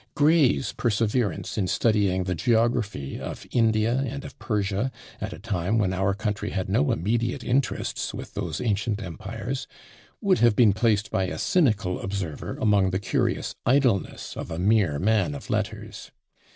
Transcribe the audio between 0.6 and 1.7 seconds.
perseverance in